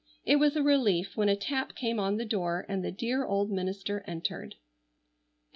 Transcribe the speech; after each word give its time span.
It 0.25 0.37
was 0.37 0.55
a 0.55 0.63
relief 0.63 1.15
when 1.15 1.29
a 1.29 1.35
tap 1.35 1.75
came 1.75 1.99
on 1.99 2.17
the 2.17 2.25
door 2.25 2.65
and 2.67 2.83
the 2.83 2.91
dear 2.91 3.23
old 3.23 3.51
minister 3.51 4.03
entered. 4.07 4.55